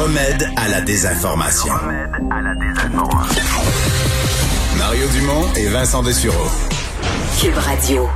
[0.00, 1.74] Le remède à la désinformation.
[4.78, 6.48] Mario Dumont et Vincent Dessureau.
[7.38, 8.08] Cube Radio.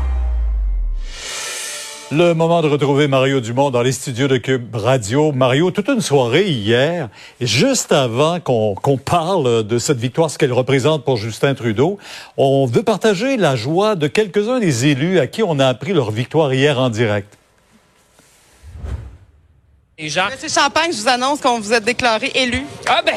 [2.10, 5.32] Le moment de retrouver Mario Dumont dans les studios de Cube Radio.
[5.32, 10.38] Mario, toute une soirée hier, et juste avant qu'on qu'on parle de cette victoire, ce
[10.38, 11.98] qu'elle représente pour Justin Trudeau,
[12.38, 16.12] on veut partager la joie de quelques-uns des élus à qui on a appris leur
[16.12, 17.36] victoire hier en direct.
[19.96, 20.06] Et.
[20.06, 22.62] Monsieur Champagne, je vous annonce qu'on vous a déclaré élu.
[22.88, 23.14] Ah ben!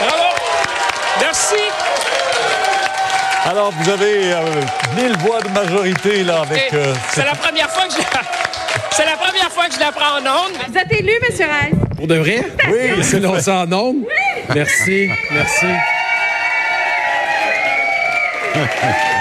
[0.00, 0.24] Bravo!
[1.20, 1.54] Merci!
[3.44, 4.40] Alors, vous avez euh,
[4.96, 6.72] mille voix de majorité là avec.
[6.72, 7.98] Euh, C'est la première fois que je
[8.92, 10.56] C'est la première fois que je l'apprends en ondes.
[10.66, 11.74] Vous êtes élu, Monsieur Rice.
[11.98, 12.42] Pour de vrai?
[12.68, 14.04] Oui, C'est ça en ondes?
[14.54, 15.66] Merci, merci.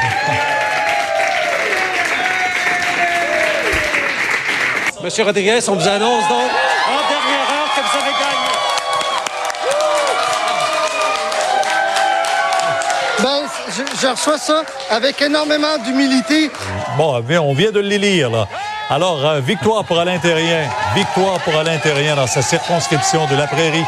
[5.03, 6.49] Monsieur Rodriguez, on vous annonce donc
[6.87, 8.51] en dernière heure que vous avez gagné.
[13.21, 16.49] Ben, je, je reçois ça avec énormément d'humilité.
[16.97, 18.47] Bon, on vient de les lire, là.
[18.89, 20.69] Alors, euh, victoire pour Alain Terrien.
[20.95, 23.83] Victoire pour Alain Terrien dans sa circonscription de la Prairie.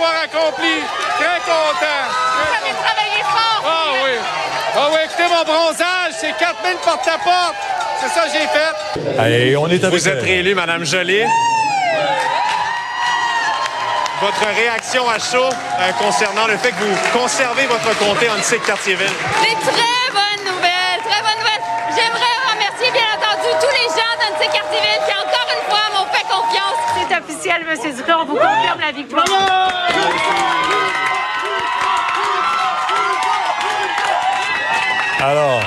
[0.00, 0.80] Accompli.
[1.18, 2.02] Très content.
[2.08, 3.62] Vous avez travaillé fort.
[3.64, 4.10] Ah oui.
[4.74, 7.56] Ah oui, écoutez mon bronzage, c'est 4000 porte-à-porte.
[8.00, 9.50] C'est ça que j'ai fait.
[9.50, 11.24] Et on est avec Vous êtes réélue, Madame Jolie.
[14.22, 18.66] Votre réaction à chaud euh, concernant le fait que vous conservez votre comté en de
[18.66, 19.06] Cartierville.
[19.42, 21.66] Des très bonnes nouvelles, très bonnes nouvelles.
[21.90, 25.11] J'aimerais remercier bien entendu tous les gens d'Annecy Cartierville
[26.94, 28.14] C'est officiel, Monsieur Duclos.
[28.20, 29.24] On vous confirme la victoire.
[35.20, 35.60] Alors,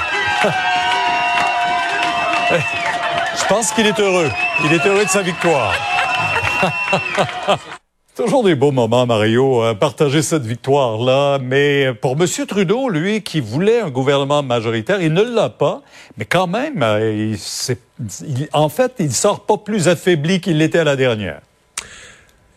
[3.37, 4.29] je pense qu'il est heureux.
[4.65, 5.73] Il est heureux de sa victoire.
[8.15, 11.37] Toujours des beaux moments, Mario, euh, partager cette victoire-là.
[11.43, 12.25] Mais pour M.
[12.47, 15.81] Trudeau, lui, qui voulait un gouvernement majoritaire, il ne l'a pas.
[16.17, 17.35] Mais quand même, euh,
[18.25, 21.41] il, en fait, il sort pas plus affaibli qu'il l'était à la dernière.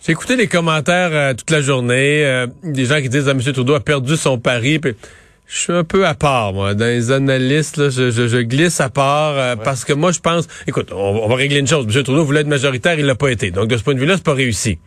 [0.07, 3.41] J'ai écouté les commentaires euh, toute la journée, euh, des gens qui disent à M.
[3.43, 4.79] Trudeau a perdu son pari.
[4.79, 4.95] puis
[5.49, 6.75] je suis un peu à part, moi.
[6.75, 10.21] Dans les analystes, là, je, je- je glisse à part euh, parce que moi, je
[10.21, 10.47] pense...
[10.69, 11.85] Écoute, on, on va régler une chose.
[11.93, 12.03] M.
[12.05, 13.51] Trudeau voulait être majoritaire, il l'a pas été.
[13.51, 14.79] Donc, de ce point de vue-là, c'est pas réussi.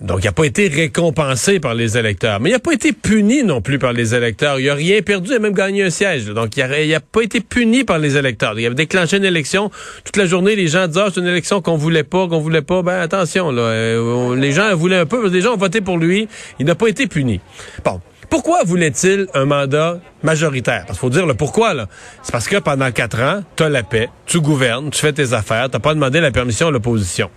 [0.00, 2.40] Donc, il n'a pas été récompensé par les électeurs.
[2.40, 4.58] Mais il n'a pas été puni non plus par les électeurs.
[4.58, 6.26] Il a rien perdu, il a même gagné un siège.
[6.26, 8.58] Donc, il n'a pas été puni par les électeurs.
[8.58, 9.70] Il avait déclenché une élection.
[10.04, 12.62] Toute la journée, les gens disaient, ah, c'est une élection qu'on voulait pas, qu'on voulait
[12.62, 12.82] pas.
[12.82, 13.62] Ben, attention, là.
[13.62, 16.28] euh, les gens voulaient un peu, les gens ont voté pour lui.
[16.58, 17.40] Il n'a pas été puni.
[17.84, 18.00] Bon.
[18.28, 20.82] Pourquoi voulait-il un mandat majoritaire?
[20.86, 21.86] Parce qu'il faut dire le pourquoi, là.
[22.24, 25.32] C'est parce que pendant quatre ans, tu as la paix, tu gouvernes, tu fais tes
[25.32, 27.30] affaires, t'as pas demandé la permission à l'opposition.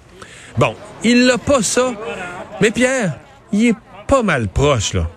[0.57, 0.73] Bon,
[1.03, 1.93] il n'a pas ça.
[2.61, 3.17] Mais Pierre,
[3.51, 3.75] il est
[4.07, 5.09] pas mal proche, là.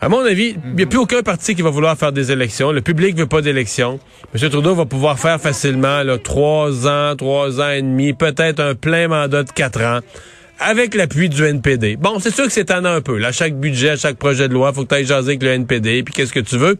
[0.00, 2.70] À mon avis, il n'y a plus aucun parti qui va vouloir faire des élections.
[2.70, 3.98] Le public veut pas d'élections.
[4.32, 4.48] M.
[4.48, 9.08] Trudeau va pouvoir faire facilement là, trois ans, trois ans et demi, peut-être un plein
[9.08, 9.98] mandat de quatre ans,
[10.60, 11.96] avec l'appui du NPD.
[11.96, 13.18] Bon, c'est sûr que c'est tannant un peu.
[13.18, 16.04] Là, chaque budget, chaque projet de loi, faut que tu ailles jaser avec le NPD,
[16.04, 16.78] puis qu'est-ce que tu veux.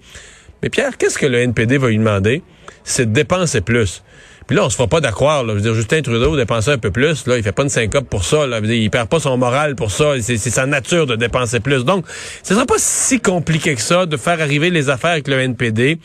[0.63, 2.43] Mais Pierre, qu'est-ce que le NPD va lui demander?
[2.85, 4.05] C'est de dépenser plus.
[4.49, 5.45] Puis là, on se fera pas d'accord.
[5.47, 7.27] Je veux dire, Justin Trudeau dépenser un peu plus.
[7.27, 8.47] Là, il fait pas une syncope pour ça.
[8.47, 8.63] Là.
[8.63, 10.15] Dire, il perd pas son moral pour ça.
[10.23, 11.85] C'est, sa nature de dépenser plus.
[11.85, 12.07] Donc,
[12.43, 15.99] ce sera pas si compliqué que ça de faire arriver les affaires avec le NPD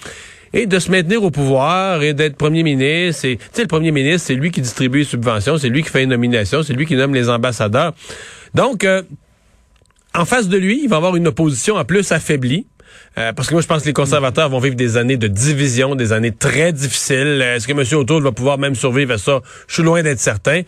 [0.52, 3.22] et de se maintenir au pouvoir et d'être premier ministre.
[3.22, 6.00] Tu sais, le premier ministre, c'est lui qui distribue les subventions, c'est lui qui fait
[6.00, 7.94] les nominations, c'est lui qui nomme les ambassadeurs.
[8.54, 9.04] Donc, euh,
[10.14, 12.68] en face de lui, il va avoir une opposition en plus affaiblie.
[13.18, 15.96] Euh, parce que moi, je pense que les conservateurs vont vivre des années de division,
[15.96, 17.42] des années très difficiles.
[17.42, 18.00] Est-ce que M.
[18.00, 19.42] O'Toole va pouvoir même survivre à ça?
[19.68, 20.62] Je suis loin d'être certain.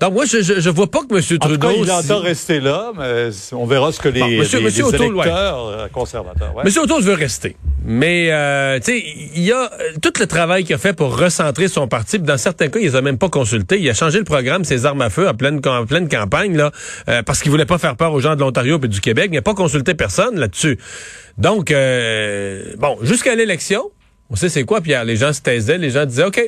[0.00, 1.20] Donc moi, je, je, je vois pas que M.
[1.22, 1.46] Trudeau...
[1.46, 4.58] En tout cas, il entend rester là, mais on verra ce que les, Bon, monsieur-
[4.58, 5.26] les- monsieur les O'Toole, ouais.
[5.26, 6.56] électeurs euh, conservateurs...
[6.56, 6.62] ouais.
[6.64, 6.72] M.
[6.82, 7.54] O'Toole veut rester.
[7.84, 9.04] Mais, euh, tu sais,
[9.36, 12.18] il y a euh, tout le travail qu'il a fait pour recentrer son parti.
[12.18, 13.78] Puis Dans certains cas, il les a même pas consultés.
[13.78, 16.70] Il a changé le programme, ses armes à feu, en pleine, en pleine campagne, là,
[17.10, 19.28] euh, parce qu'il voulait pas faire peur aux gens de l'Ontario et du Québec.
[19.32, 20.78] Il n'a pas consulté personne là-dessus.
[21.36, 23.90] Donc, euh, bon, jusqu'à l'élection,
[24.30, 25.04] on sait c'est quoi, Pierre.
[25.04, 26.40] Les gens se taisaient, les gens disaient, OK,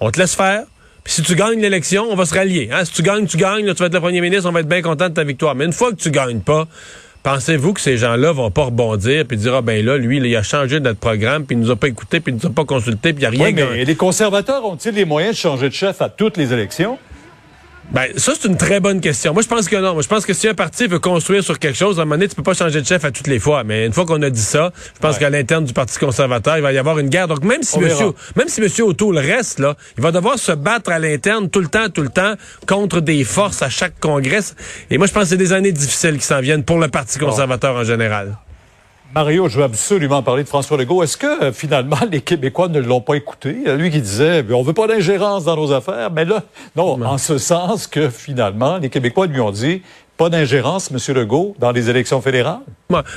[0.00, 0.64] on te laisse faire.
[1.04, 2.70] Puis si tu gagnes l'élection, on va se rallier.
[2.72, 2.84] Hein?
[2.84, 4.68] Si tu gagnes, tu gagnes, là, tu vas être le premier ministre, on va être
[4.68, 5.54] bien content de ta victoire.
[5.54, 6.68] Mais une fois que tu gagnes pas,
[7.22, 10.36] pensez-vous que ces gens-là vont pas rebondir puis dire ah ben là lui là, il
[10.36, 12.64] a changé notre programme puis il nous a pas écouté puis il nous a pas
[12.64, 15.68] consulté puis il y a rien Oui, mais les conservateurs ont-ils les moyens de changer
[15.68, 16.98] de chef à toutes les élections?
[17.92, 19.34] Ben, ça, c'est une très bonne question.
[19.34, 19.92] Moi, je pense que non.
[19.92, 22.14] Moi, je pense que si un parti veut construire sur quelque chose, à un moment
[22.16, 23.64] donné, tu peux pas changer de chef à toutes les fois.
[23.64, 25.20] Mais une fois qu'on a dit ça, je pense Ouais.
[25.20, 27.28] qu'à l'interne du Parti conservateur, il va y avoir une guerre.
[27.28, 27.92] Donc, même si On verra.
[27.92, 31.60] monsieur, même si monsieur O'Toole reste, là, il va devoir se battre à l'interne tout
[31.60, 32.32] le temps, tout le temps,
[32.66, 34.40] contre des forces à chaque congrès.
[34.90, 37.18] Et moi, je pense que c'est des années difficiles qui s'en viennent pour le Parti
[37.18, 38.38] conservateur en général.
[39.14, 41.02] Mario, je veux absolument parler de François Legault.
[41.02, 43.56] Est-ce que euh, finalement les Québécois ne l'ont pas écouté?
[43.66, 46.42] Euh, Lui qui disait on veut pas d'ingérence dans nos affaires, mais là,
[46.76, 49.82] non, en ce sens que finalement les Québécois lui ont dit
[50.16, 52.60] pas d'ingérence, Monsieur Legault, dans les élections fédérales.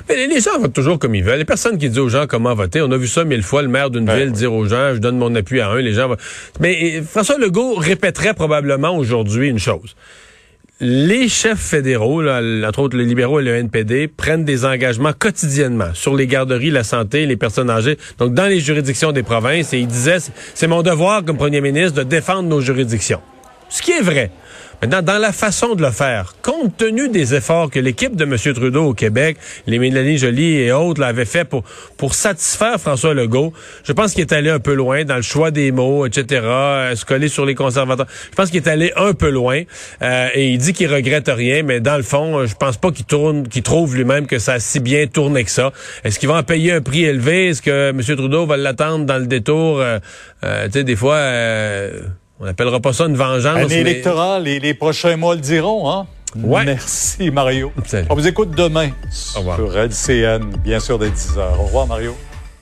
[0.10, 1.38] Mais les- gens votent toujours comme ils veulent.
[1.38, 3.68] Les personnes qui disent aux gens comment voter, on a vu ça mille fois, le
[3.68, 6.16] maire d'une ville dire aux gens, je donne mon appui à un, les gens vont...
[6.60, 9.96] Mais euh, François Legault répéterait probablement aujourd'hui une chose.
[10.82, 16.14] Les chefs fédéraux, entre autres les libéraux et le NPD, prennent des engagements quotidiennement sur
[16.16, 19.72] les garderies, la santé, les personnes âgées, donc dans les juridictions des provinces.
[19.74, 23.22] Et il disait, c'est- c'est mon devoir comme premier ministre de défendre nos juridictions.
[23.70, 24.32] Ce qui est vrai.
[24.82, 28.36] Maintenant, dans la façon de le faire, compte tenu des efforts que l'équipe de M.
[28.54, 29.38] Trudeau au Québec,
[29.68, 31.64] les Mélanie Joly et autres l'avaient fait pour,
[31.98, 35.52] pour satisfaire François Legault, je pense qu'il est allé un peu loin dans le choix
[35.52, 38.08] des mots, etc., euh, se coller sur les conservateurs.
[38.30, 39.62] Je pense qu'il est allé un peu loin
[40.02, 42.92] euh, et il dit qu'il regrette rien, mais dans le fond, euh, je pense pas
[42.92, 45.72] qu'il tourne, qu'il trouve lui-même que ça a si bien tourné que ça.
[46.04, 47.50] Est-ce qu'il va en payer un prix élevé?
[47.50, 48.02] Est-ce que M.
[48.02, 49.80] Trudeau va l'attendre dans le détour?
[49.80, 50.00] Euh,
[50.44, 51.20] euh, tu sais, des fois...
[52.40, 53.46] euh, on n'appellera pas ça une vengeance.
[53.58, 56.08] Année mais- électorale et les prochains mois le diront, hein?
[56.38, 56.66] Ouais.
[56.66, 57.72] Merci, Mario.
[57.86, 58.08] Salut.
[58.10, 58.90] On vous écoute demain
[59.36, 59.58] Au revoir.
[59.58, 61.60] sur LCN, bien sûr, dès 10 heures.
[61.60, 62.16] Au revoir, Mario.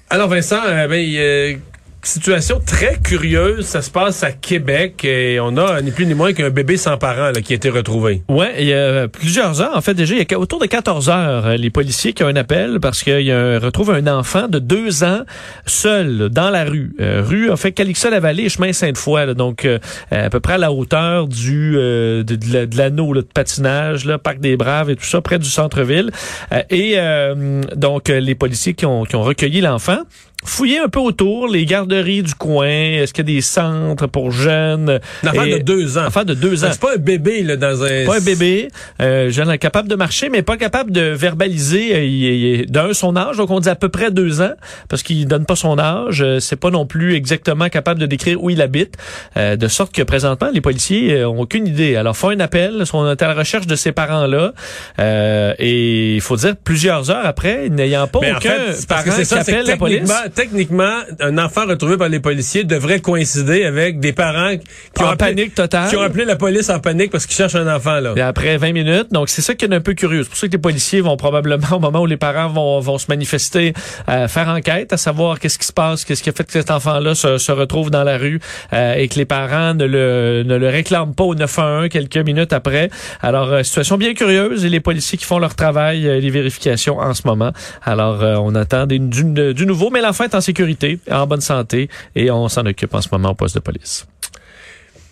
[0.09, 1.57] Alors Vincent, euh, ben, a-
[2.03, 6.33] situation très curieuse, ça se passe à Québec et on a ni plus ni moins
[6.33, 8.23] qu'un bébé sans parents qui a été retrouvé.
[8.29, 9.75] Ouais, il y a plusieurs heures.
[9.75, 12.27] En fait, déjà, il y a autour de 14 heures, euh, les policiers qui ont
[12.27, 15.21] un appel parce qu'ils retrouvent un enfant de deux ans
[15.65, 16.93] seul dans la rue.
[16.99, 19.33] Euh, rue, en fait, Calixa-la-Vallée et chemin Sainte-Foy.
[19.35, 19.79] donc, euh,
[20.11, 24.05] à peu près à la hauteur du euh, de, de la- de l'anneau de patinage,
[24.05, 26.11] là, Parc des Braves et tout ça, près du centre-ville.
[26.51, 29.99] Euh, et euh, donc, euh, les policiers qui ont, qui ont recueilli l'enfant
[30.45, 34.31] fouiller un peu autour, les garderies du coin, est-ce qu'il y a des centres pour
[34.31, 34.99] jeunes?
[35.33, 36.05] Et- de deux ans.
[36.07, 36.69] Enfant de deux ans.
[36.71, 38.05] C'est pas un bébé là, dans un...
[38.05, 38.67] Pas un bébé,
[39.01, 41.95] euh, jeune capable de marcher, mais pas capable de verbaliser.
[41.95, 42.25] euh, Il,
[42.61, 44.53] est d'un son âge, donc on dit à peu près deux ans,
[44.89, 46.21] parce qu'il donne pas son âge.
[46.21, 48.95] Euh, C'est pas non plus exactement capable de décrire où il habite,
[49.37, 51.95] euh, de sorte que présentement les policiers euh, ont aucune idée.
[51.95, 54.53] Alors font un appel, sont à la recherche de ces parents-là,
[54.99, 58.87] euh, et il faut dire plusieurs heures après, n'ayant pas Mais en aucun fait, c'est
[58.87, 60.11] parce parent que qui ça, appelle la police.
[60.35, 64.55] Techniquement, un enfant retrouvé par les policiers devrait coïncider avec des parents
[64.95, 65.89] qui ont appelé, panique totale.
[65.89, 68.13] qui ont appelé la police en panique parce qu'ils cherchent un enfant là.
[68.15, 69.07] Et après 20 minutes.
[69.11, 70.23] Donc, c'est ça qui est un peu curieux.
[70.23, 72.97] C'est pour ça que les policiers vont probablement, au moment où les parents vont, vont
[72.97, 73.73] se manifester,
[74.09, 76.71] euh, faire enquête, à savoir qu'est-ce qui se passe, qu'est-ce qui a fait que cet
[76.71, 78.39] enfant-là se, se retrouve dans la rue
[78.73, 82.53] euh, et que les parents ne le, ne le réclament pas au 911 quelques minutes
[82.53, 82.89] après.
[83.21, 86.97] Alors, euh, situation bien curieuse et les policiers qui font leur travail, euh, les vérifications
[86.99, 87.51] en ce moment.
[87.83, 91.89] Alors, euh, on attend des- du, du nouveau, mais l'enfant en sécurité, en bonne santé
[92.15, 94.05] et on s'en occupe en ce moment au poste de police.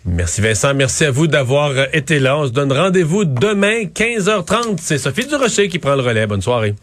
[0.04, 2.36] Merci Vincent, merci à vous d'avoir euh, été là.
[2.36, 4.78] On se donne rendez-vous demain 15h30.
[4.80, 6.26] C'est Sophie Durocher qui prend le relais.
[6.26, 6.74] Bonne soirée.